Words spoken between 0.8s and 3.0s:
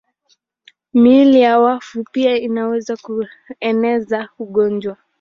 Miili ya wafu pia inaweza